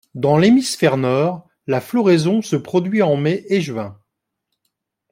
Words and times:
Dans 0.15 0.39
l'hémisphère 0.39 0.97
nord, 0.97 1.47
la 1.67 1.79
floraison 1.79 2.41
se 2.41 2.55
produit 2.55 3.03
en 3.03 3.17
mai 3.17 3.45
et 3.49 3.61
juin. 3.61 3.99